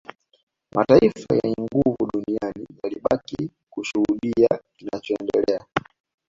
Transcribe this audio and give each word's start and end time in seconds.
Mataifa 0.75 1.35
yenye 1.43 1.55
nguvu 1.61 2.07
duniani 2.13 2.67
yalibaki 2.83 3.49
kushuhudia 3.73 4.47
kinachoendelea 4.77 5.65